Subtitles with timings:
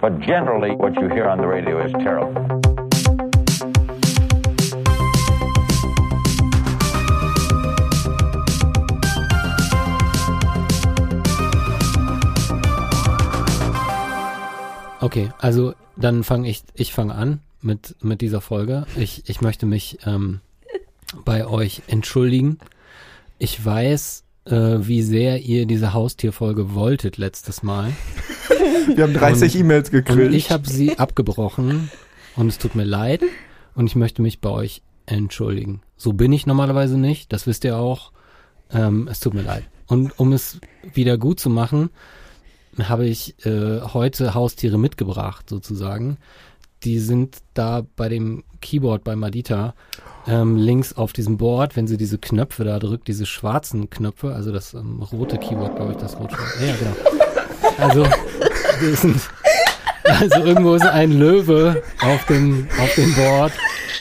[0.00, 2.32] But generally, what you hear on the radio is terrible.
[15.00, 18.86] Okay, also dann fange ich, ich fange an mit, mit dieser Folge.
[18.94, 20.40] Ich, ich möchte mich ähm,
[21.24, 22.58] bei euch entschuldigen.
[23.38, 27.92] Ich weiß, äh, wie sehr ihr diese Haustierfolge wolltet letztes Mal.
[28.94, 30.34] Wir haben 30 E-Mails Und gekriegt.
[30.34, 31.90] ich habe sie abgebrochen
[32.36, 33.22] und es tut mir leid
[33.74, 35.82] und ich möchte mich bei euch entschuldigen.
[35.96, 38.12] So bin ich normalerweise nicht, das wisst ihr auch.
[38.70, 39.64] Ähm, es tut mir leid.
[39.86, 40.58] Und um es
[40.94, 41.90] wieder gut zu machen,
[42.78, 46.18] habe ich äh, heute Haustiere mitgebracht, sozusagen.
[46.84, 49.74] Die sind da bei dem Keyboard bei Madita
[50.28, 54.52] ähm, links auf diesem Board, wenn sie diese Knöpfe da drückt, diese schwarzen Knöpfe, also
[54.52, 57.17] das ähm, rote Keyboard, glaube ich, das rot Ja, genau.
[57.78, 58.06] Also,
[58.94, 59.20] sind,
[60.04, 63.52] also irgendwo ist ein Löwe auf dem, auf dem Board,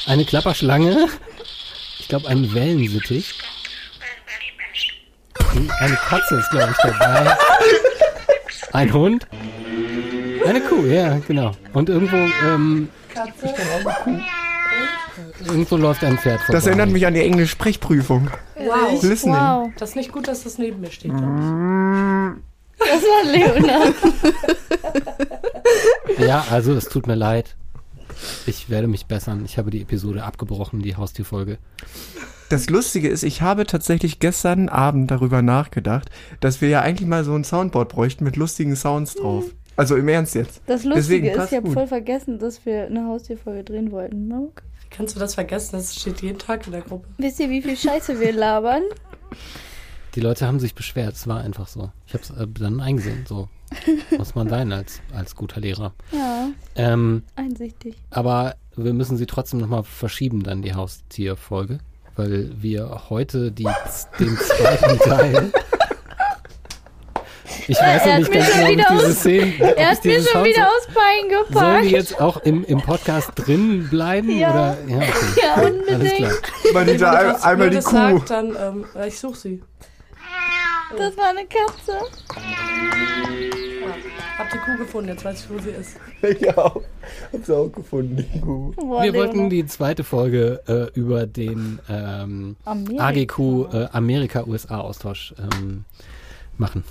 [0.08, 1.08] eine Klapperschlange,
[2.00, 3.36] ich glaube ein Wellensittich,
[5.80, 7.38] eine Katze ist, glaube ich, dabei,
[8.74, 9.28] ein Hund,
[10.46, 11.52] eine Kuh, ja, genau.
[11.74, 12.90] Und irgendwo, ähm,
[15.46, 16.54] irgendwo läuft ein Pferd vorbei.
[16.54, 18.30] Das erinnert mich an die Englisch-Sprechprüfung.
[18.56, 19.04] Wow.
[19.04, 19.36] Listening.
[19.36, 21.12] Wow, Das ist nicht gut, dass das neben mir steht.
[22.80, 23.96] Das war Leonard.
[26.20, 27.56] Ja, also es tut mir leid.
[28.48, 29.44] Ich werde mich bessern.
[29.46, 31.58] Ich habe die Episode abgebrochen, die Haustierfolge.
[32.50, 37.24] Das Lustige ist, ich habe tatsächlich gestern Abend darüber nachgedacht, dass wir ja eigentlich mal
[37.24, 39.46] so ein Soundboard bräuchten mit lustigen Sounds drauf.
[39.76, 40.62] Also im Ernst jetzt.
[40.66, 44.30] Das Deswegen Lustige ist, ich habe voll vergessen, dass wir eine Haustierfolge drehen wollten.
[44.30, 45.74] Wie kannst du das vergessen?
[45.74, 47.08] Das steht jeden Tag in der Gruppe.
[47.18, 48.84] Wisst ihr, wie viel Scheiße wir labern?
[50.18, 51.14] Die Leute haben sich beschwert.
[51.14, 51.92] Es war einfach so.
[52.08, 53.24] Ich habe es äh, dann eingesehen.
[53.30, 53.50] So
[54.18, 55.94] muss man sein als, als guter Lehrer.
[56.12, 57.96] Ja, Ähm, einsichtig.
[58.10, 61.78] aber wir müssen sie trotzdem nochmal verschieben, dann die Haustierfolge.
[62.16, 63.68] Weil wir heute die,
[64.20, 65.52] den zweiten Teil.
[67.68, 69.76] Ich weiß Er hat nicht ganz genau, ob diese aus- Szene.
[69.78, 71.86] Er hat mir schon wieder aus Bein Sollen gepackt.
[71.86, 74.32] die jetzt auch im, im Podcast drin bleiben?
[74.36, 74.50] Ja.
[74.50, 74.78] Oder?
[74.88, 75.12] Ja, okay.
[75.44, 76.16] Ja, Alles unbedingt.
[76.16, 76.34] klar.
[76.74, 77.92] Manita, einmal die Kuh.
[77.92, 79.64] Sagt, dann, ähm, ja, ich suche sie.
[80.96, 82.00] Das war eine Katze.
[84.38, 85.98] Hab die Kuh gefunden, jetzt weiß ich, wo sie ist.
[86.42, 86.82] ja, hab
[87.44, 88.72] sie auch gefunden, die Kuh.
[88.76, 89.52] Boah, Wir wollten Leonard.
[89.52, 93.06] die zweite Folge äh, über den ähm, Amerika.
[93.08, 93.40] AGQ
[93.74, 95.86] äh, Amerika-USA-Austausch ähm,
[96.58, 96.84] machen.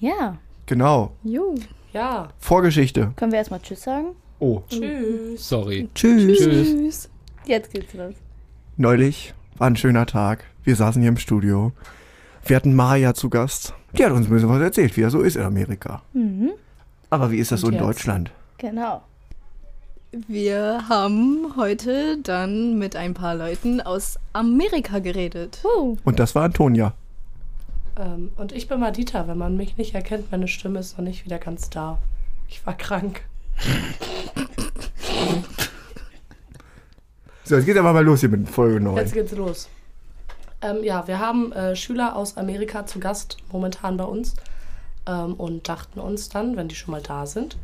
[0.00, 1.12] Ja, Genau.
[1.24, 1.54] jo.
[1.92, 3.12] Ja, Vorgeschichte.
[3.16, 4.14] Können wir erstmal Tschüss sagen?
[4.38, 4.62] Oh.
[4.68, 5.48] tschüss.
[5.48, 5.88] Sorry.
[5.94, 6.38] Tschüss.
[6.38, 7.10] Tschüss.
[7.46, 8.14] Jetzt geht's los.
[8.76, 10.44] Neulich war ein schöner Tag.
[10.62, 11.72] Wir saßen hier im Studio.
[12.44, 13.74] Wir hatten Maja zu Gast.
[13.96, 16.02] Die hat uns ein bisschen was erzählt, wie er so ist in Amerika.
[16.12, 16.50] Mhm,
[17.10, 17.88] Aber wie ist das so Und in jetzt?
[17.88, 18.30] Deutschland?
[18.58, 19.02] genau.
[20.26, 25.60] Wir haben heute dann mit ein paar Leuten aus Amerika geredet.
[25.64, 26.94] Uh, Und das war Antonia.
[27.96, 29.28] Ähm, und ich bin Madita.
[29.28, 31.98] Wenn man mich nicht erkennt, meine Stimme ist noch nicht wieder ganz da.
[32.48, 33.20] Ich war krank.
[37.44, 38.96] So, jetzt geht's aber mal los hier mit Folge 9.
[38.96, 39.68] Jetzt geht's los.
[40.62, 44.34] Ähm, ja, wir haben äh, Schüler aus Amerika zu Gast momentan bei uns
[45.06, 47.56] ähm, und dachten uns dann, wenn die schon mal da sind,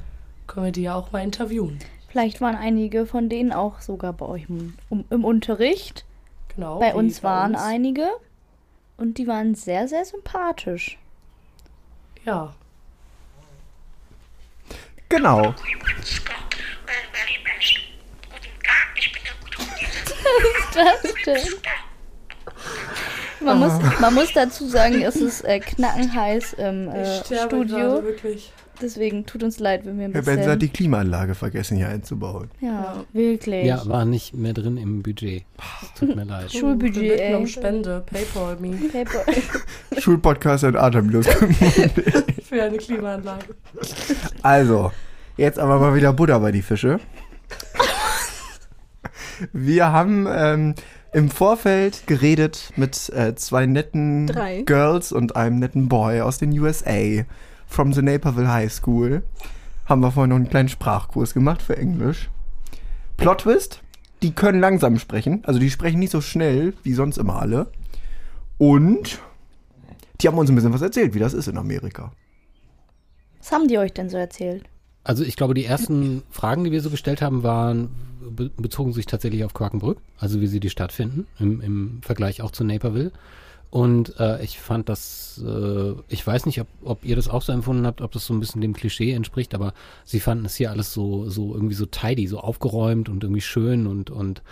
[0.47, 1.79] können wir die ja auch mal interviewen.
[2.09, 6.05] vielleicht waren einige von denen auch sogar bei euch im, um, im Unterricht.
[6.55, 6.79] Genau.
[6.79, 7.62] bei uns waren uns.
[7.62, 8.09] einige
[8.97, 10.97] und die waren sehr, sehr sympathisch.
[12.25, 12.55] Ja.
[15.09, 15.55] Genau.
[20.75, 21.63] Das stimmt.
[23.47, 27.65] Man, muss, man muss dazu sagen, es ist äh, knackenheiß im äh, Studio.
[27.67, 28.53] gerade wirklich.
[28.81, 30.37] Deswegen tut uns leid, wenn wir ein Herr bisschen...
[30.37, 32.51] Benzer hat die Klimaanlage vergessen hier einzubauen.
[32.61, 33.65] ja, wirklich.
[33.65, 35.45] Ja, war nicht mehr drin im Budget.
[35.83, 36.53] Es tut mir leid.
[36.53, 37.34] Schulbudget, ey.
[37.34, 38.05] um Spende.
[38.07, 39.25] Paypal me Paper.
[39.99, 41.27] Schulpodcast und Atemlos.
[42.49, 43.55] für eine Klimaanlage.
[44.43, 44.93] Also,
[45.37, 47.01] jetzt aber mal wieder Butter bei die Fische.
[49.53, 50.75] Wir haben ähm,
[51.16, 54.60] im Vorfeld geredet mit äh, zwei netten Drei.
[54.65, 57.24] Girls und einem netten Boy aus den USA
[57.66, 59.22] from the Naperville High School.
[59.86, 62.28] Haben wir vorhin noch einen kleinen Sprachkurs gemacht für Englisch.
[63.16, 63.80] Plot Twist,
[64.22, 67.72] die können langsam sprechen, also die sprechen nicht so schnell wie sonst immer alle.
[68.59, 69.19] Und
[70.21, 72.12] die haben uns ein bisschen was erzählt, wie das ist in Amerika.
[73.39, 74.65] Was haben die euch denn so erzählt?
[75.07, 77.91] Also ich glaube, die ersten Fragen, die wir so gestellt haben, waren
[78.29, 82.43] be bezogen sich tatsächlich auf Quakenbrück, also wie sie die Stadt finden, im, im Vergleich
[82.43, 83.13] auch zu Naperville.
[83.71, 87.53] Und äh, ich fand das, äh, ich weiß nicht, ob, ob ihr das auch so
[87.53, 89.75] empfunden habt, ob das so ein bisschen dem Klischee entspricht, aber
[90.05, 93.87] sie fanden es hier alles so, so irgendwie so tidy, so aufgeräumt und irgendwie schön
[93.87, 94.43] und, und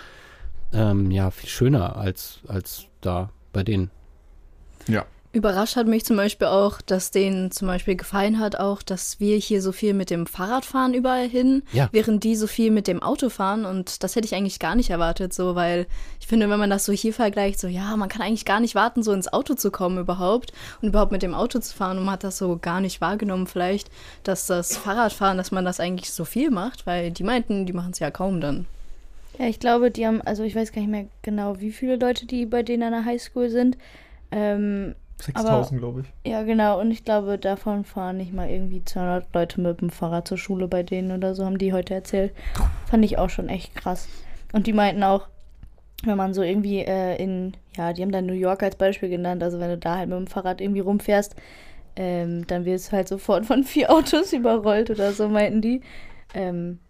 [0.73, 3.91] ähm, ja, viel schöner als, als da bei denen.
[4.87, 5.05] Ja.
[5.35, 9.37] Überrascht hat mich zum Beispiel auch, dass denen zum Beispiel gefallen hat auch, dass wir
[9.37, 11.89] hier so viel mit dem Fahrrad fahren überall hin, Ja.
[11.91, 14.91] während die so viel mit dem Auto fahren und das hätte ich eigentlich gar nicht
[14.91, 15.87] erwartet, so, weil
[16.21, 18.77] ich finde, wenn man das so hier vergleicht, so, ja, man kann eigentlich gar nicht
[18.77, 22.05] warten, so ins Auto zu kommen überhaupt und überhaupt mit dem Auto zu fahren und
[22.05, 23.91] man hat das so gar nicht wahrgenommen vielleicht,
[24.23, 27.91] dass das Fahrradfahren, dass man das eigentlich so viel macht, weil die meinten, die machen
[27.91, 28.67] es ja kaum dann.
[29.37, 32.25] Ja, ich glaube, die haben, also ich weiß gar nicht mehr genau, wie viele Leute
[32.25, 33.77] die bei denen an der Highschool sind.
[34.31, 36.31] Ähm, 6000, glaube ich.
[36.31, 36.81] ja, genau.
[36.81, 40.69] Und ich glaube, davon fahren nicht mal irgendwie 200 Leute mit dem Fahrrad zur Schule
[40.69, 42.35] bei denen oder so, haben die heute erzählt.
[42.87, 44.09] Fand ich auch schon echt krass.
[44.53, 45.29] Und die meinten auch,
[46.05, 49.43] wenn man so irgendwie äh, in, ja, die haben dann New York als Beispiel genannt,
[49.43, 51.35] also wenn du da halt mit dem Fahrrad irgendwie rumfährst,
[51.97, 55.81] ähm, dann wirst du halt sofort von vier Autos überrollt oder so, meinten die.
[56.35, 56.81] Ähm,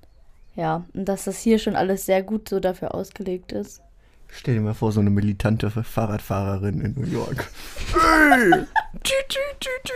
[0.56, 3.82] ja, und dass das hier schon alles sehr gut so dafür ausgelegt ist.
[4.28, 7.48] Stell dir mal vor, so eine militante Fahrradfahrerin in New York.
[7.94, 8.50] Ey!
[9.02, 9.92] Tü, tü, tü, tü.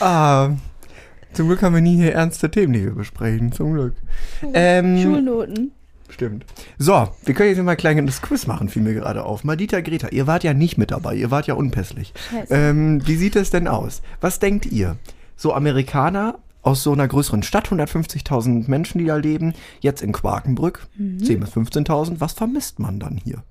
[0.00, 0.50] ah,
[1.32, 3.52] zum Glück haben wir nie hier ernste Themen, die wir besprechen.
[3.52, 3.94] Zum Glück.
[4.54, 5.72] Ähm, Schulnoten.
[6.08, 6.46] Stimmt.
[6.78, 9.44] So, wir können jetzt mal ein kleines Quiz machen, fiel mir gerade auf.
[9.44, 12.14] Madita, Greta, ihr wart ja nicht mit dabei, ihr wart ja unpässlich.
[12.48, 14.02] Ähm, wie sieht es denn aus?
[14.20, 14.96] Was denkt ihr?
[15.36, 20.88] So Amerikaner aus so einer größeren Stadt, 150.000 Menschen, die da leben, jetzt in Quakenbrück,
[20.98, 23.44] 10.000 bis 15.000, was vermisst man dann hier?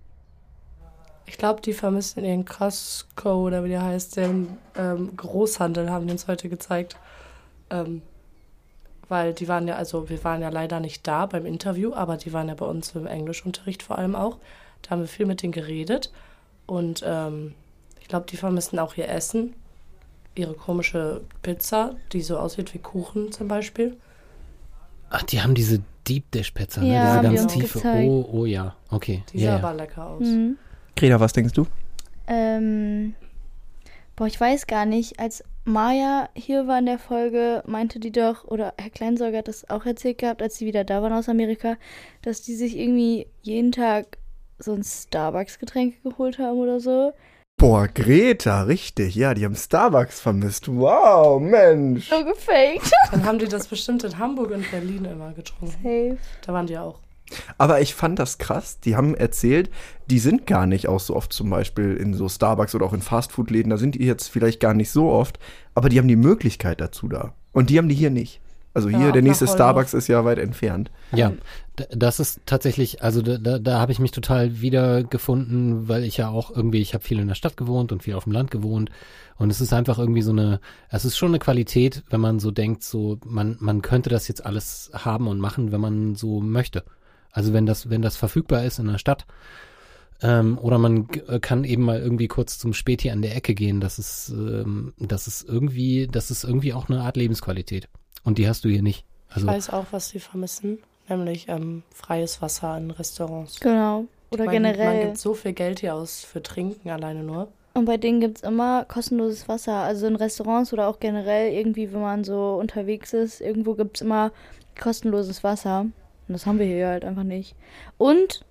[1.25, 6.11] Ich glaube, die vermissen ihren Costco oder wie der heißt, den ähm, Großhandel, haben die
[6.11, 6.97] uns heute gezeigt.
[7.69, 8.01] Ähm,
[9.07, 12.33] weil die waren ja, also wir waren ja leider nicht da beim Interview, aber die
[12.33, 14.39] waren ja bei uns im Englischunterricht vor allem auch.
[14.81, 16.11] Da haben wir viel mit denen geredet.
[16.65, 17.53] Und ähm,
[18.01, 19.53] ich glaube, die vermissen auch ihr Essen.
[20.35, 23.97] Ihre komische Pizza, die so aussieht wie Kuchen zum Beispiel.
[25.09, 26.93] Ach, die haben diese Deep Dish Pizza, ne?
[26.93, 27.79] Ja, diese ganz tiefe.
[27.79, 28.09] gezeigt.
[28.09, 29.23] Oh, oh ja, okay.
[29.31, 29.63] Die ja, sah ja.
[29.63, 30.27] aber lecker aus.
[30.27, 30.57] Mhm.
[30.95, 31.65] Greta, was denkst du?
[32.27, 33.15] Ähm,
[34.15, 35.19] boah, ich weiß gar nicht.
[35.19, 39.69] Als Maya hier war in der Folge, meinte die doch, oder Herr Kleinsorger hat das
[39.69, 41.75] auch erzählt gehabt, als sie wieder da waren aus Amerika,
[42.21, 44.17] dass die sich irgendwie jeden Tag
[44.59, 47.13] so ein Starbucks-Getränk geholt haben oder so.
[47.65, 49.15] Boah, Greta, richtig.
[49.15, 50.67] Ja, die haben Starbucks vermisst.
[50.67, 52.09] Wow, Mensch.
[52.09, 52.91] So gefaked.
[53.11, 55.73] Dann haben die das bestimmt in Hamburg und Berlin immer getrunken.
[55.81, 56.17] Safe.
[56.45, 56.99] Da waren die auch.
[57.57, 58.79] Aber ich fand das krass.
[58.81, 59.71] Die haben erzählt,
[60.11, 63.01] die sind gar nicht auch so oft zum Beispiel in so Starbucks oder auch in
[63.01, 63.71] Fastfood-Läden.
[63.71, 65.39] Da sind die jetzt vielleicht gar nicht so oft,
[65.73, 67.33] aber die haben die Möglichkeit dazu da.
[67.51, 68.41] Und die haben die hier nicht.
[68.75, 69.47] Also Ja, hier, auch der nächste.
[69.47, 70.91] Starbucks ist ja weit entfernt.
[71.13, 71.31] Ja,
[71.89, 76.29] das ist tatsächlich, also da, da, da habe ich mich total wiedergefunden, weil ich ja
[76.29, 78.89] auch irgendwie, ich habe viel in der Stadt gewohnt und viel auf dem Land gewohnt
[79.37, 82.51] und es ist einfach irgendwie so eine, es ist schon eine Qualität, wenn man so
[82.51, 86.83] denkt, so man man könnte das jetzt alles haben und machen, wenn man so möchte.
[87.31, 89.25] Also wenn das wenn das verfügbar ist in der Stadt
[90.21, 93.81] ähm, oder man äh, kann eben mal irgendwie kurz zum Späti an der Ecke gehen,
[93.81, 97.89] das ist ähm, das ist irgendwie, das ist irgendwie auch eine Art Lebensqualität
[98.23, 99.05] und die hast du hier nicht.
[99.29, 100.79] Ich Also weiß auch, was sie vermissen,
[101.09, 103.59] nämlich ähm, freies Wasser in Restaurants.
[103.59, 104.05] Genau.
[104.31, 104.97] Oder man, generell.
[104.97, 107.49] Man gibt so viel Geld hier aus für Trinken alleine nur.
[107.73, 109.73] Und bei denen gibt es immer kostenloses Wasser.
[109.73, 114.01] Also in Restaurants oder auch generell irgendwie, wenn man so unterwegs ist, irgendwo gibt es
[114.01, 114.31] immer
[114.79, 115.81] kostenloses Wasser.
[115.81, 117.55] Und das haben wir hier halt einfach nicht.
[117.97, 118.45] Und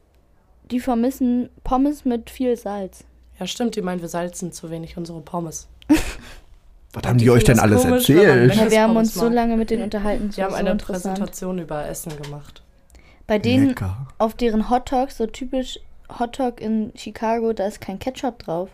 [0.71, 3.05] die vermissen Pommes mit viel Salz.
[3.39, 5.69] Ja, stimmt, die meinen, wir salzen zu wenig unsere Pommes.
[6.95, 8.55] Was haben die, die euch denn alles komisch, erzählt?
[8.55, 10.31] Ja, wir haben uns so lange mit denen unterhalten.
[10.31, 10.87] Die haben eine so.
[10.87, 12.63] Präsentation über Essen gemacht.
[13.27, 14.07] Bei denen Lecker.
[14.19, 15.81] auf deren Hotdogs, so typisch
[16.19, 18.69] Hotdog in Chicago, da ist kein Ketchup drauf.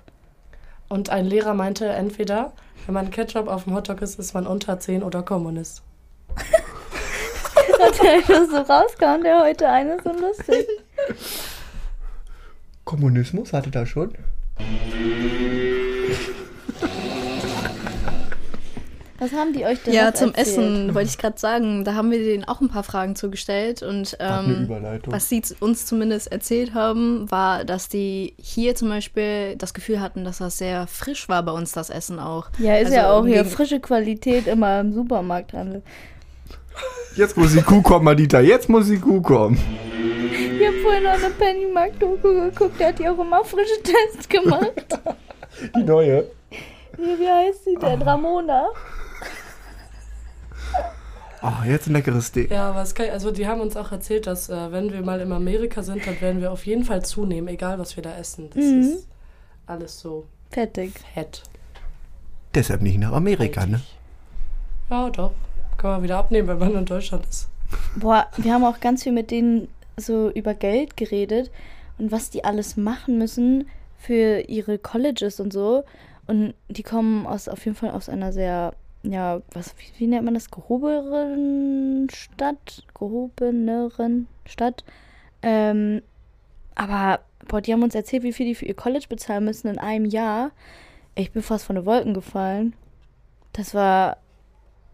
[0.88, 2.52] Und ein Lehrer meinte, entweder,
[2.84, 5.82] wenn man Ketchup auf dem Hotdog ist, ist man unter 10 oder Kommunist.
[7.80, 10.66] Hat er einfach so rausgehauen, der heute eine so lustig.
[12.84, 14.12] Kommunismus hatte da schon?
[19.20, 20.46] Was haben die euch denn Ja, noch zum erzählt?
[20.48, 24.18] Essen wollte ich gerade sagen, da haben wir denen auch ein paar Fragen zugestellt und
[24.18, 25.12] eine ähm, Überleitung.
[25.12, 30.24] was sie uns zumindest erzählt haben, war, dass die hier zum Beispiel das Gefühl hatten,
[30.24, 32.48] dass das sehr frisch war bei uns, das Essen auch.
[32.58, 35.82] Ja, ist Also ja auch hier frische Qualität immer im Supermarkt dran.
[37.14, 38.40] Jetzt muss die Kuh kommen, Madita.
[38.40, 39.58] Jetzt muss die Kuh kommen.
[40.58, 44.72] Ich habe vorhin noch eine Pennymark-Doku geguckt, der hat die auch immer frische Tests gemacht.
[45.76, 46.24] Die neue.
[46.96, 48.00] Wie, wie heißt sie denn?
[48.02, 48.68] Ramona?
[51.42, 52.50] Oh, jetzt ein leckeres Steak.
[52.50, 55.20] Ja, aber es kann, also die haben uns auch erzählt, dass äh, wenn wir mal
[55.20, 58.50] in Amerika sind, dann werden wir auf jeden Fall zunehmen, egal was wir da essen.
[58.54, 58.80] Das Mhm.
[58.80, 59.08] ist
[59.66, 60.92] alles so Fettig.
[61.14, 61.42] fett.
[62.54, 63.80] Deshalb nicht nach Amerika, ne?
[64.90, 65.32] Ja, doch.
[65.78, 67.48] Kann man wieder abnehmen, wenn man in Deutschland ist.
[67.96, 71.50] Boah, wir haben auch ganz viel mit denen so über Geld geredet
[71.98, 73.68] und was die alles machen müssen
[73.98, 75.84] für ihre Colleges und so.
[76.26, 80.24] Und die kommen aus auf jeden Fall aus einer sehr, ja, was, wie, wie nennt
[80.24, 80.50] man das?
[80.50, 82.84] Gehobenen Stadt?
[82.98, 84.84] Gehobeneren Stadt.
[85.42, 86.02] Ähm,
[86.74, 89.78] aber, boah, die haben uns erzählt, wie viel die für ihr College bezahlen müssen in
[89.78, 90.50] einem Jahr.
[91.14, 92.74] Ich bin fast von den Wolken gefallen.
[93.52, 94.18] Das war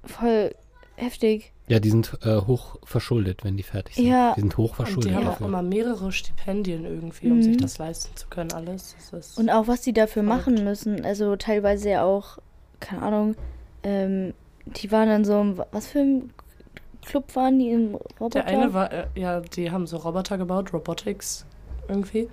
[0.05, 0.55] voll
[0.97, 1.53] heftig.
[1.69, 4.07] Ja, die sind äh, hoch verschuldet, wenn die fertig sind.
[4.07, 4.35] Ja.
[4.37, 7.43] Die sind hoch Und verschuldet die haben auch immer mehrere Stipendien irgendwie, um Mhm.
[7.43, 8.95] sich das leisten zu können, alles.
[9.11, 10.47] Das ist Und auch was die dafür Verrückt.
[10.47, 11.05] machen müssen.
[11.05, 12.39] Also teilweise ja auch,
[12.79, 13.35] keine Ahnung,
[13.87, 14.35] ähm,
[14.67, 16.31] die waren in so einem, was für ein
[17.05, 18.41] Club waren die im Roboter?
[18.43, 21.47] Der eine war, äh, ja, die haben so Roboter gebaut, Robotics
[21.89, 22.29] irgendwie.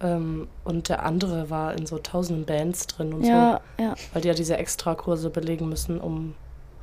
[0.00, 3.94] Ähm, und der andere war in so tausenden Bands drin und Ja, ja.
[3.96, 6.34] so, weil die ja diese Extrakurse belegen müssen, um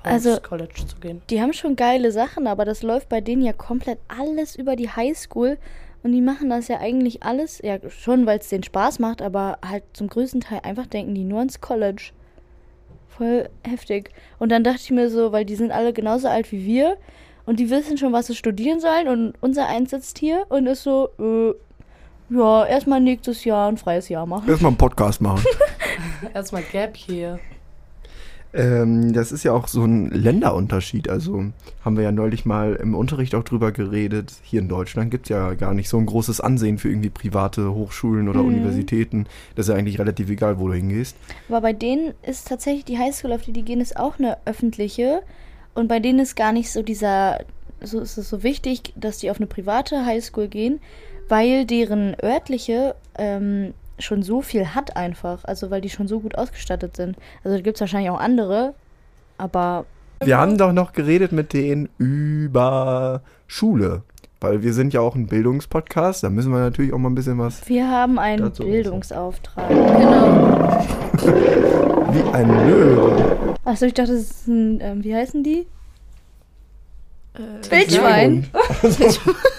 [0.04, 1.22] Also- aufs College zu gehen.
[1.30, 4.90] Die haben schon geile Sachen, aber das läuft bei denen ja komplett alles über die
[4.90, 5.58] Highschool.
[6.02, 9.58] Und die machen das ja eigentlich alles, ja schon, weil es denen Spaß macht, aber
[9.66, 12.12] halt zum größten Teil einfach denken die nur ans College.
[13.20, 14.12] Voll heftig.
[14.40, 16.96] Und dann dachte ich mir so, weil die sind alle genauso alt wie wir
[17.46, 20.84] und die wissen schon, was sie studieren sollen und unser eins sitzt hier und ist
[20.84, 21.54] so, äh,
[22.34, 24.48] ja, erstmal nächstes Jahr ein freies Jahr machen.
[24.48, 25.44] Erstmal einen Podcast machen.
[26.34, 27.40] Erstmal Gap hier.
[28.54, 31.08] Ähm, das ist ja auch so ein Länderunterschied.
[31.10, 31.46] Also
[31.86, 34.34] haben wir ja neulich mal im Unterricht auch drüber geredet.
[34.44, 37.74] Hier in Deutschland gibt es ja gar nicht so ein großes Ansehen für irgendwie private
[37.74, 38.48] Hochschulen oder Mhm.
[38.50, 39.28] Universitäten.
[39.56, 41.16] Das ist ja eigentlich relativ egal, wo du hingehst.
[41.48, 45.22] Aber bei denen ist tatsächlich die Highschool, auf die die gehen, ist auch eine öffentliche.
[45.76, 47.40] Und bei denen ist gar nicht so dieser,
[47.82, 50.80] so ist es so wichtig, dass die auf eine private Highschool gehen,
[51.30, 55.44] weil deren örtliche ähm, schon so viel hat einfach.
[55.44, 57.18] Also weil die schon so gut ausgestattet sind.
[57.44, 58.74] Also da gibt es wahrscheinlich auch andere,
[59.38, 59.86] aber
[60.24, 64.04] Wir haben doch noch geredet mit denen über Schule.
[64.42, 66.24] Weil wir sind ja auch ein Bildungspodcast.
[66.24, 68.52] Da müssen wir natürlich auch mal ein bisschen was wir haben einen.
[68.52, 69.68] Bildungsauftrag.
[69.68, 70.86] Genau.
[72.14, 73.56] wie ein Löwe.
[73.66, 75.68] Achso, ich dachte, das ist ein, ähm, wie heißen die?
[77.36, 78.48] Äh, Wildschwein.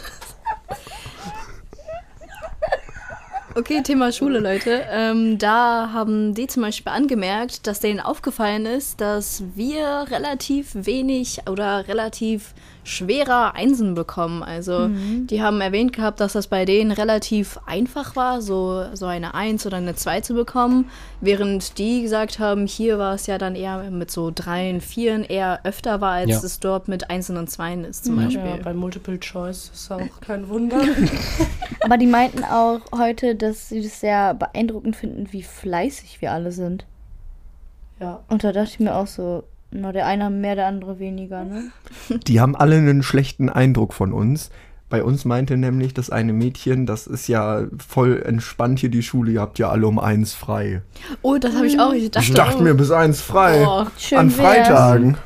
[3.57, 4.83] Okay, Thema Schule, Leute.
[4.93, 11.41] Ähm, da haben die zum Beispiel angemerkt, dass denen aufgefallen ist, dass wir relativ wenig
[11.51, 14.43] oder relativ schwerer Einsen bekommen.
[14.43, 19.35] Also die haben erwähnt gehabt, dass das bei denen relativ einfach war, so, so eine
[19.35, 20.89] Eins oder eine Zwei zu bekommen,
[21.21, 25.61] während die gesagt haben, hier war es ja dann eher mit so Dreien, Vieren eher
[25.65, 26.41] öfter war, als Ja.
[26.43, 28.61] es dort mit Einsen und Zweien ist zum Ja, Beispiel.
[28.65, 30.81] bei Multiple Choice ist auch kein Wunder.
[31.85, 36.53] Aber die meinten auch heute, dass sie das sehr beeindruckend finden, wie fleißig wir alle
[36.53, 36.87] sind.
[38.01, 38.21] ja.
[38.29, 41.71] Und da dachte ich mir auch so, na, der eine mehr, der andere weniger, ne?
[42.27, 44.51] Die haben alle einen schlechten Eindruck von uns.
[44.89, 49.31] Bei uns meinte nämlich das eine Mädchen, das ist ja voll entspannt hier die Schule,
[49.31, 50.83] ihr habt ja alle um eins frei.
[51.23, 51.93] Oh, das habe ich auch.
[51.93, 53.65] Ich dachte, Ich dachte oh, mir bis eins frei.
[53.65, 54.47] oh, Schön An wär's.
[54.47, 55.17] Freitagen.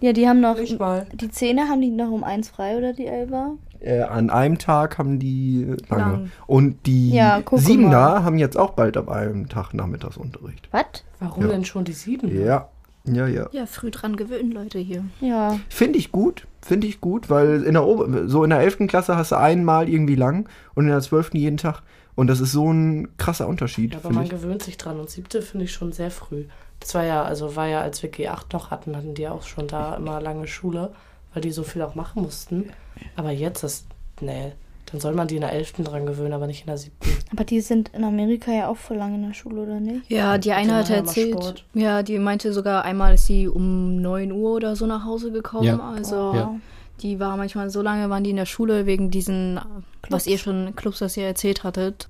[0.00, 3.52] Ja, die haben noch, die Zehner haben die noch um eins frei oder die Elfer?
[3.80, 6.12] Äh, an einem Tag haben die äh, lange.
[6.12, 6.30] Lang.
[6.46, 10.68] Und die Ja, Siebener haben jetzt auch bald ab einem Tag Nachmittagsunterricht.
[10.72, 10.84] Was?
[11.20, 11.48] Warum Ja.
[11.50, 12.28] denn schon die sieben?
[12.44, 12.68] Ja,
[13.04, 13.48] ja, ja.
[13.52, 15.04] Ja, früh dran gewöhnen, Leute hier.
[15.20, 15.58] Ja.
[15.68, 18.86] Finde ich gut, finde ich gut, weil in der Ober so in der 11.
[18.88, 21.30] Klasse hast du einmal irgendwie lang und in der 12.
[21.34, 21.82] jeden Tag.
[22.16, 24.30] Und das ist so ein krasser Unterschied, Ja, aber man ich.
[24.30, 24.98] gewöhnt sich dran.
[24.98, 26.46] Und siebte finde ich schon sehr früh.
[26.80, 29.68] Das war ja, also war ja, als wir G8 noch hatten, hatten die auch schon
[29.68, 30.92] da immer lange Schule,
[31.38, 32.70] weil die so viel auch machen mussten.
[33.14, 33.86] Aber jetzt ist,
[34.20, 34.50] nee,
[34.90, 35.74] dann soll man die in der 11.
[35.84, 37.08] dran gewöhnen, aber nicht in der siebten.
[37.30, 40.10] Aber die sind in Amerika ja auch voll lange in der Schule, oder nicht?
[40.10, 41.64] Ja, die eine hatte mal erzählt.
[41.74, 45.64] Ja, die meinte sogar einmal ist sie um 9 Uhr oder so nach Hause gekommen.
[45.66, 45.78] Ja.
[45.78, 46.56] Also Ja.
[47.02, 49.60] die war manchmal so lange, waren die in der Schule wegen diesen,
[50.08, 50.26] was Clubs.
[50.26, 52.08] ihr schon, Clubs, was ihr erzählt hattet.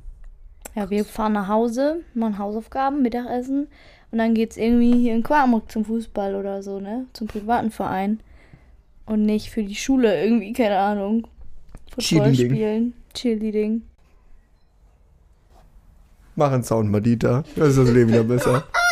[0.74, 3.68] Ja, wir fahren nach Hause, machen Hausaufgaben, Mittagessen
[4.10, 7.04] und dann geht's irgendwie hier in Quarmuk zum Fußball oder so, ne?
[7.12, 8.20] Zum privaten Verein.
[9.08, 11.26] Und nicht für die Schule irgendwie, keine Ahnung.
[11.90, 12.50] Football Cheerleading.
[12.50, 12.92] spielen.
[13.14, 13.82] Cheerleading.
[16.36, 17.42] Mach einen Sound mal, Dieter.
[17.56, 18.64] Das ist das Leben wieder besser.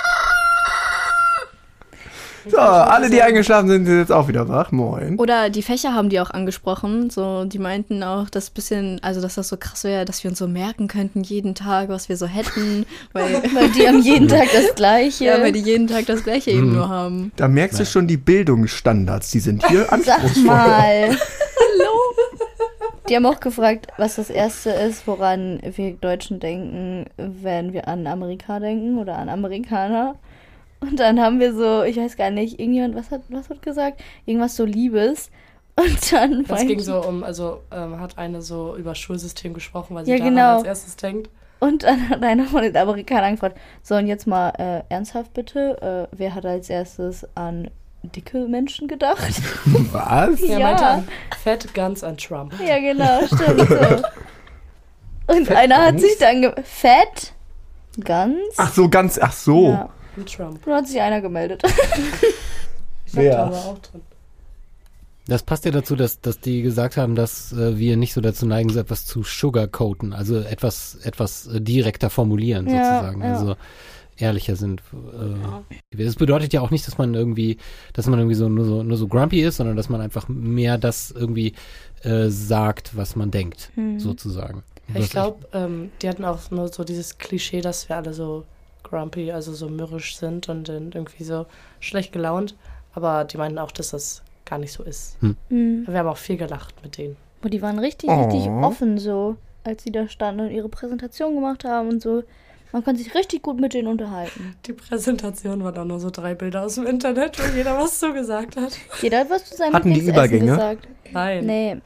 [2.48, 4.70] So, alle, die eingeschlafen sind, sind jetzt auch wieder wach.
[4.72, 5.18] Moin.
[5.18, 7.10] Oder die Fächer haben die auch angesprochen.
[7.10, 10.38] So, die meinten auch, dass bisschen, also dass das so krass wäre, dass wir uns
[10.38, 14.48] so merken könnten jeden Tag, was wir so hätten, weil, Weil die haben jeden Tag
[14.52, 15.24] das Gleiche.
[15.24, 17.32] ja, weil die jeden Tag das gleiche eben nur haben.
[17.36, 20.44] Da merkst du schon die Bildungsstandards, die sind hier Sag anspruchsvoll.
[20.44, 21.08] mal.
[21.10, 21.90] Hallo.
[23.08, 28.06] Die haben auch gefragt, was das Erste ist, woran wir Deutschen denken, wenn wir an
[28.06, 30.16] Amerika denken oder an Amerikaner.
[30.80, 34.00] Und dann haben wir so, ich weiß gar nicht, irgendjemand, was hat, was hat gesagt?
[34.26, 35.30] Irgendwas so Liebes.
[35.76, 40.04] Und dann meinte- ging so um, also ähm, hat eine so über Schulsystem gesprochen, weil
[40.04, 40.54] sie Ja, daran genau.
[40.58, 41.30] als erstes denkt.
[41.58, 46.08] Und dann hat einer von den Amerikanern gefragt, so und jetzt mal äh, ernsthaft bitte,
[46.12, 47.70] äh, wer hat als erstes an
[48.02, 49.18] dicke Menschen gedacht?
[49.92, 50.40] Was?
[50.42, 50.66] Er Ja.
[50.68, 51.08] meinte an
[51.42, 52.54] Fat Guns an Trump.
[52.60, 54.02] ja, genau, stimmt so.
[55.34, 56.02] Und einer hat Guns?
[56.02, 57.32] sich dann ge Fett?
[58.04, 58.36] Ganz?
[58.58, 59.70] Ach so, ganz, ach so.
[59.70, 59.88] Ja.
[60.16, 60.64] Und Trump.
[60.64, 61.62] Da hat sich einer gemeldet.
[63.08, 64.00] Ich da aber auch drin.
[65.28, 68.46] Das passt ja dazu, dass, dass die gesagt haben, dass äh, wir nicht so dazu
[68.46, 73.34] neigen, so etwas zu sugarcoaten, also etwas, etwas äh, direkter formulieren Ja, sozusagen, ja.
[73.36, 73.56] also
[74.16, 74.82] ehrlicher sind.
[74.92, 77.58] Äh, Das bedeutet ja auch nicht, dass man irgendwie,
[77.92, 80.78] dass man irgendwie so nur so nur so grumpy ist, sondern dass man einfach mehr
[80.78, 81.54] das irgendwie
[82.02, 83.98] äh, sagt, was man denkt, Hm.
[84.00, 84.62] sozusagen.
[84.94, 88.44] Ja, ich glaube, ähm, die hatten auch nur so dieses Klischee, dass wir alle so
[88.88, 91.46] grumpy, also so mürrisch sind und irgendwie so
[91.80, 92.54] schlecht gelaunt.
[92.94, 95.20] Aber die meinten auch, dass das gar nicht so ist.
[95.22, 95.84] Mhm.
[95.86, 97.16] Wir haben auch viel gelacht mit denen.
[97.42, 98.24] Und die waren richtig, Oh.
[98.24, 102.22] richtig offen so, als sie da standen und ihre Präsentation gemacht haben und so.
[102.72, 104.56] Man konnte sich richtig gut mit denen unterhalten.
[104.66, 108.56] Die Präsentation waren auch nur so drei Bilder aus dem Internet, wo jeder was zugesagt
[108.56, 108.76] hat.
[109.02, 110.46] Jeder hat was zu seinem Hatten die Übergänge?
[110.52, 110.88] gesagt.
[111.12, 111.46] Nein.
[111.46, 111.76] Nee.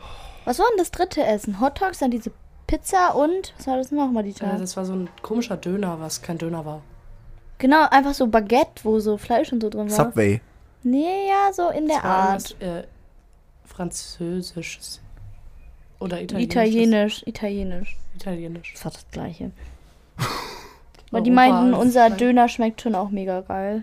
[0.47, 1.61] Was war denn das dritte Essen?
[1.61, 2.31] Hot Dogs, dann diese
[2.71, 4.59] Pizza und, was war das nochmal, die Äh, Tag?
[4.59, 6.83] das war so ein komischer Döner, was kein Döner war.
[7.59, 9.97] Genau, einfach so Baguette, wo so Fleisch und so drin war.
[10.07, 10.41] Subway.
[10.85, 12.57] Nee, ja, so in der Das war Art.
[12.63, 12.85] äh,
[13.67, 15.01] Französisches.
[15.99, 16.21] Oder.
[16.23, 17.97] Italienisch, italienisch.
[18.15, 18.73] Italienisch.
[18.75, 19.51] Das war das gleiche.
[21.11, 22.09] Weil die meinten, unser.
[22.09, 23.83] Döner schmeckt schon auch mega geil.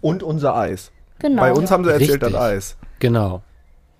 [0.00, 0.92] Und unser Eis.
[1.18, 1.42] Genau.
[1.42, 2.32] Bei uns haben sie erzählt, Richtig.
[2.32, 2.76] das Eis.
[3.00, 3.42] Genau.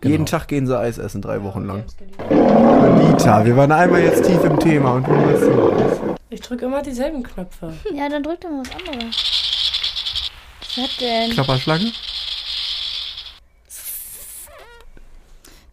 [0.03, 0.39] Jeden Genau.
[0.39, 1.85] Tag gehen sie Eis essen, drei Wochen lang.
[2.29, 6.01] Anita, wir waren einmal jetzt tief im Thema und du hast los.
[6.31, 7.73] Ich drücke immer dieselben Knöpfe.
[7.95, 9.17] Ja, dann drück doch mal was anderes.
[10.75, 11.31] Was hat denn?
[11.31, 11.93] Klapperschlange?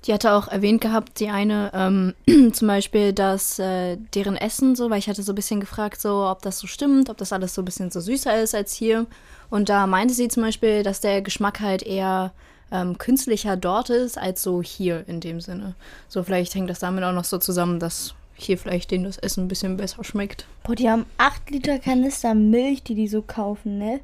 [0.06, 2.14] Die hatte auch erwähnt gehabt, die eine, ähm,
[2.54, 6.26] zum Beispiel, dass äh, deren Essen so, weil ich hatte so ein bisschen gefragt, so,
[6.28, 9.06] ob das so stimmt, ob das alles so ein bisschen so süßer ist als hier.
[9.50, 12.32] Und da meinte sie zum Beispiel, dass der Geschmack halt eher
[12.72, 15.76] ähm, künstlicher dort ist, als so hier in dem Sinne.
[16.08, 19.46] So, vielleicht hängt das damit auch noch so zusammen, dass hier vielleicht denen das Essen
[19.46, 20.46] ein bisschen besser schmeckt.
[20.64, 24.00] Boah, die haben 8 Liter Kanister Milch, die die so kaufen, ne?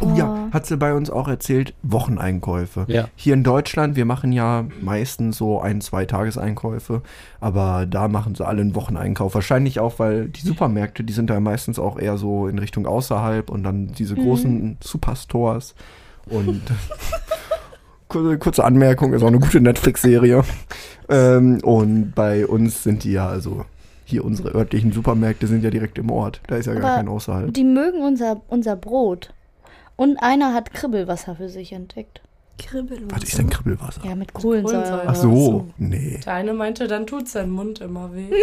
[0.00, 0.52] Oh ja, Oh.
[0.54, 2.84] hat sie bei uns auch erzählt, Wocheneinkäufe.
[2.88, 3.08] Ja.
[3.16, 7.02] Hier in Deutschland, wir machen ja meistens so ein, zwei Tageseinkäufe,
[7.40, 9.34] aber da machen sie alle einen Wocheneinkauf.
[9.34, 13.50] Wahrscheinlich auch, weil die Supermärkte, die sind da meistens auch eher so in Richtung außerhalb
[13.50, 15.74] und dann diese großen Superstores.
[16.26, 16.62] Und
[18.38, 20.42] kurze, Anmerkung, ist auch eine gute Netflix-Serie.
[21.08, 23.64] ähm, und bei uns sind die ja, also
[24.04, 26.40] hier unsere örtlichen Supermärkte sind ja direkt im Ort.
[26.46, 27.54] Da ist ja gar Aber kein Außerhalb.
[27.54, 29.32] Die mögen unser, unser Brot.
[29.96, 32.20] Und einer hat Kribbelwasser für sich entdeckt.
[32.58, 32.98] Kribbel.
[33.10, 34.02] Was ist denn Kribbelwasser?
[34.04, 34.82] Ja, mit Kohlensäure.
[34.82, 35.08] Kohlensäure.
[35.08, 36.20] Ach so, nee.
[36.24, 38.30] Der eine meinte, dann tut sein Mund immer weh.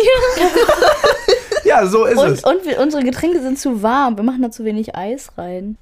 [1.63, 2.43] Ja, so ist es.
[2.43, 4.17] Und, und wir, unsere Getränke sind zu warm.
[4.17, 5.77] Wir machen da zu wenig Eis rein.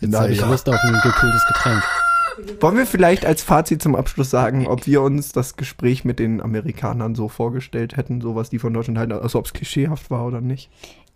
[0.00, 0.40] Jetzt habe ich.
[0.40, 1.82] Lust auf ein gekühltes Getränk.
[2.60, 6.40] Wollen wir vielleicht als Fazit zum Abschluss sagen, ob wir uns das Gespräch mit den
[6.40, 10.26] Amerikanern so vorgestellt hätten, so was die von Deutschland halten, also ob es klischeehaft war
[10.26, 10.70] oder nicht?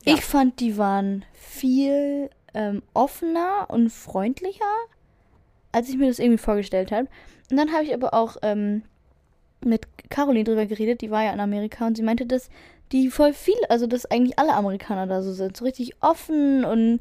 [0.05, 4.65] Ich fand, die waren viel ähm, offener und freundlicher,
[5.73, 7.09] als ich mir das irgendwie vorgestellt habe.
[7.51, 8.83] Und dann habe ich aber auch ähm,
[9.65, 12.49] mit Caroline drüber geredet, die war ja in Amerika und sie meinte, dass
[12.93, 17.01] die voll viel, also dass eigentlich alle Amerikaner da so sind, so richtig offen und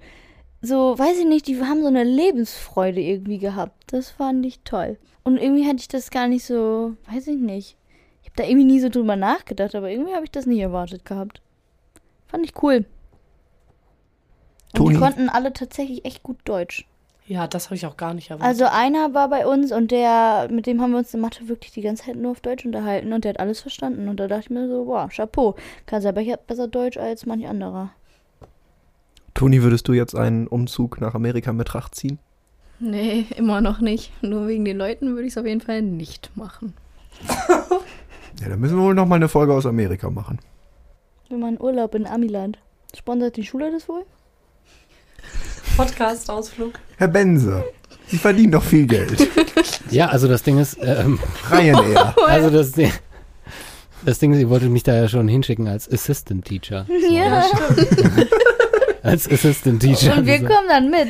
[0.61, 3.93] so, weiß ich nicht, die haben so eine Lebensfreude irgendwie gehabt.
[3.93, 4.97] Das fand ich toll.
[5.23, 7.77] Und irgendwie hatte ich das gar nicht so, weiß ich nicht.
[8.21, 11.05] Ich habe da irgendwie nie so drüber nachgedacht, aber irgendwie habe ich das nicht erwartet
[11.05, 11.41] gehabt.
[12.27, 12.85] Fand ich cool.
[14.73, 14.93] Und Toni?
[14.93, 16.85] die konnten alle tatsächlich echt gut Deutsch.
[17.25, 18.47] Ja, das habe ich auch gar nicht erwartet.
[18.47, 21.71] Also einer war bei uns und der, mit dem haben wir uns in Mathe wirklich
[21.71, 24.09] die ganze Zeit nur auf Deutsch unterhalten und der hat alles verstanden.
[24.09, 25.55] Und da dachte ich mir so, wow, Chapeau.
[25.85, 27.91] Kann selber besser Deutsch als manch anderer.
[29.39, 32.19] Toni, würdest du jetzt einen Umzug nach Amerika in Betracht ziehen?
[32.81, 34.11] Nee, immer noch nicht.
[34.21, 36.73] Nur wegen den Leuten würde ich es auf jeden Fall nicht machen.
[38.41, 40.39] Ja, dann müssen wir wohl noch mal eine Folge aus Amerika machen.
[41.29, 42.57] Wir machen Urlaub in Amiland.
[42.93, 44.03] Sponsert die Schule das wohl?
[45.77, 46.73] Podcast-Ausflug.
[46.97, 47.63] Herr Bense,
[48.07, 49.25] Sie verdienen doch viel Geld.
[49.89, 51.17] Ja, also das Ding ist, ähm,
[51.49, 52.13] Ryanair.
[52.27, 52.91] also das Ding,
[54.05, 56.85] das Ding ist, ihr wolltet mich da ja schon hinschicken als Assistant Teacher.
[57.09, 57.43] Ja,
[59.03, 60.17] Als Assistant Teacher.
[60.17, 61.09] und wir kommen dann mit.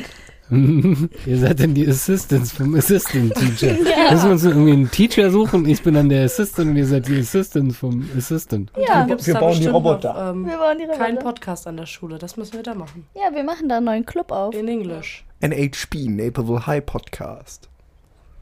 [1.26, 3.72] Ihr seid denn die Assistants vom Assistant Teacher.
[4.10, 5.64] Müssen wir uns irgendwie einen Teacher suchen?
[5.68, 8.72] Ich bin dann der Assistant und ihr seid die Assistants vom Assistant.
[8.76, 10.12] Ja, Dann wir da bauen die Roboter.
[10.12, 11.34] Noch, ähm, wir bauen die keinen Roboter.
[11.34, 13.06] Podcast an der Schule, das müssen wir da machen.
[13.14, 14.52] Ja, wir machen da einen neuen Club auf.
[14.52, 15.24] In Englisch.
[15.40, 17.68] NHP, Naperville High Podcast.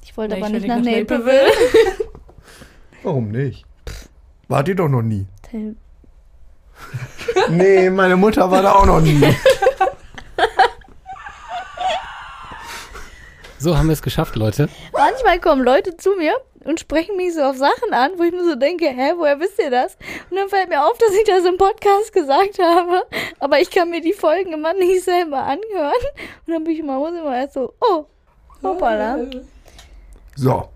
[0.03, 1.53] Ich wollte Nee, aber ich nicht nach nach Naperville.
[3.03, 3.67] Warum nicht?
[4.49, 5.27] Wart ihr doch noch nie.
[7.51, 9.23] Nee, meine Mutter war da auch noch nie.
[13.59, 14.69] So haben wir es geschafft, Leute.
[14.93, 18.45] Manchmal kommen Leute zu mir und sprechen mich so auf Sachen an, wo ich mir
[18.45, 19.97] so denke, hä, woher wisst ihr das?
[20.31, 23.03] Und dann fällt mir auf, dass ich das im Podcast gesagt habe,
[23.41, 25.93] aber ich kann mir die Folgen immer nicht selber anhören.
[26.47, 28.07] Und dann bin ich immer, muss ich immer erst so, oh,
[28.63, 29.19] hoppala.
[30.37, 30.69] So.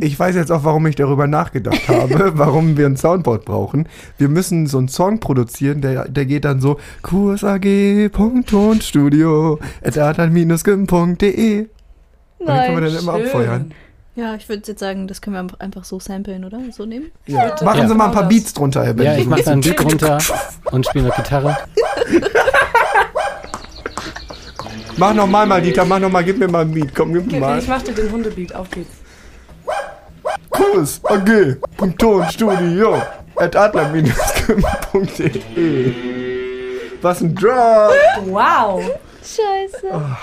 [0.00, 3.88] Ich weiß jetzt auch, warum ich darüber nachgedacht habe, warum wir ein Soundboard brauchen.
[4.18, 10.18] Wir müssen so einen Song produzieren, der, der geht dann so qsag.tonstudio at Und
[11.56, 11.68] den
[12.38, 12.82] können wir Nein.
[12.82, 13.72] dann immer abfeuern.
[14.14, 16.58] Ja, ich würde jetzt sagen, das können wir einfach- so samplen, oder?
[16.70, 17.06] So nehmen.
[17.26, 17.54] Ja.
[17.62, 17.88] Machen Ja.
[17.88, 19.20] Sie mal ein paar Genau Beats drunter, Herr Ja, Benjamin.
[19.22, 20.18] ich mache da ein Beat runter
[20.70, 21.56] und spiele noch Gitarre.
[24.96, 26.94] Mach noch mal, mal, Dieter, mach noch mal, gib mir mal ein Beat.
[26.94, 27.58] Komm, gib mir Okay, mal.
[27.58, 28.88] ich mach dir den Hundebeat, auf geht's.
[30.56, 33.02] qsag.tonstudio
[33.36, 35.94] at adler-skim.de
[37.02, 37.92] Was ein Drop!
[38.24, 38.82] Wow!
[39.22, 40.16] Scheiße.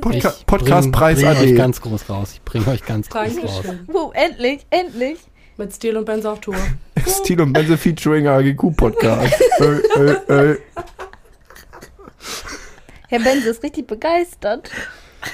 [0.00, 1.54] Podca Ich Podcastpreis bring, bring euch AD.
[1.56, 2.30] ganz groß raus.
[2.34, 3.64] Ich bringe euch ganz groß raus.
[3.86, 5.18] Puh, endlich, endlich.
[5.56, 6.56] Mit Stil und Benz auf Tour.
[7.06, 9.34] Stil und Benze featuring AGQ Podcast.
[9.60, 10.58] äh, äh, äh.
[13.08, 14.70] Herr Benz ist richtig begeistert.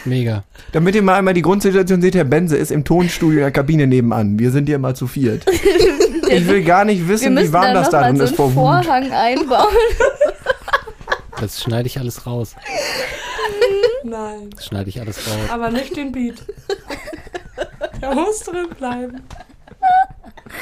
[0.04, 0.44] Mega.
[0.72, 3.86] Damit ihr mal einmal die Grundsituation seht, Herr Benze ist im Tonstudio in der Kabine
[3.86, 4.38] nebenan.
[4.38, 5.44] Wir sind hier mal zu viert.
[6.30, 8.62] Ich will gar nicht wissen, wie warm da das da drin so ist vor Wut.
[8.84, 9.66] Vorhang einbauen.
[11.40, 12.54] Das schneide ich alles raus.
[14.04, 14.50] Nein.
[14.54, 15.48] Das schneide ich alles raus.
[15.50, 16.42] Aber nicht den Beat.
[18.02, 19.22] Der muss drin bleiben.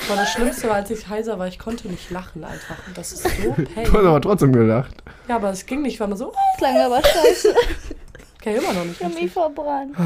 [0.08, 2.76] War das Schlimmste war, als ich heiser war, ich konnte nicht lachen einfach.
[2.86, 4.06] Und das ist so Du hast pain.
[4.06, 4.94] aber trotzdem gelacht.
[5.28, 7.54] Ja, aber es ging nicht, war nur so, Klang aber scheiße.
[8.46, 9.00] Okay, immer noch nicht.
[9.00, 9.96] Ich hab mich verbrannt.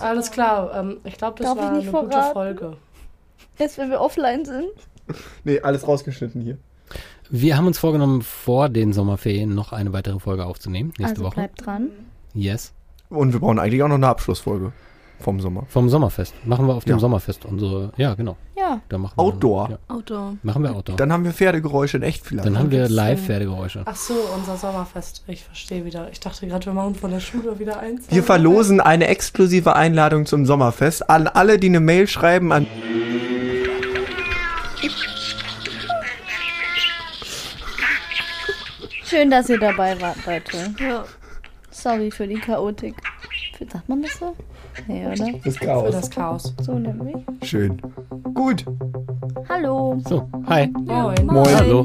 [0.00, 2.32] Alles klar, ähm, ich glaube, das Darf war eine nicht gute verraten?
[2.32, 2.76] Folge.
[3.58, 4.68] Erst wenn wir offline sind.
[5.44, 6.58] Nee, alles rausgeschnitten hier.
[7.30, 10.92] Wir haben uns vorgenommen, vor den Sommerferien noch eine weitere Folge aufzunehmen.
[10.98, 11.34] Nächste also Woche.
[11.36, 11.90] bleibt dran.
[12.34, 12.72] Yes.
[13.08, 14.72] Und wir brauchen eigentlich auch noch eine Abschlussfolge
[15.20, 15.64] vom Sommer.
[15.68, 16.34] Vom Sommerfest.
[16.44, 16.98] Machen wir auf dem Ja.
[16.98, 17.92] Sommerfest unsere.
[17.96, 18.36] Ja, genau.
[18.56, 18.80] Ja.
[18.88, 19.70] Da machen wir Outdoor.
[19.70, 20.36] Ja, Outdoor.
[20.42, 20.96] machen wir Outdoor.
[20.96, 22.46] Dann haben wir Pferdegeräusche in echt vielleicht.
[22.46, 23.82] Dann haben wir Live-Pferdegeräusche.
[23.84, 25.24] Ach so, unser Sommerfest.
[25.26, 26.08] Ich verstehe wieder.
[26.10, 28.04] Ich dachte gerade, wir machen von der Schule wieder eins.
[28.10, 32.66] Wir verlosen eine exklusive Einladung zum Sommerfest an alle, die eine Mail schreiben an
[39.04, 40.74] Schön, dass ihr dabei wart, Leute.
[40.80, 41.04] Ja.
[41.70, 42.94] Sorry für die Chaotik.
[43.58, 44.36] Wie sagt man das so?
[44.86, 45.32] Nee, oder?
[45.44, 45.90] das Für Chaos.
[45.92, 46.54] das Chaos.
[46.60, 47.16] So nämlich.
[47.42, 47.80] Schön.
[48.34, 48.64] Gut.
[49.48, 49.98] Hallo.
[50.06, 50.66] So, hi.
[50.66, 51.26] Moin.
[51.26, 51.56] Moin.
[51.56, 51.84] Hallo.